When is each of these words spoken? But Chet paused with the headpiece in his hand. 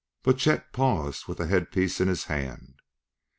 But 0.23 0.39
Chet 0.39 0.73
paused 0.73 1.27
with 1.27 1.37
the 1.37 1.45
headpiece 1.45 2.01
in 2.01 2.07
his 2.07 2.23
hand. 2.23 2.73